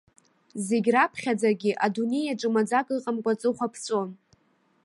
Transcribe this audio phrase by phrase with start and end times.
[0.67, 4.09] Зегьы раԥхьаӡагьы адунеи аҿы маӡак ыҟамкәа аҵыхәа ԥҵәон.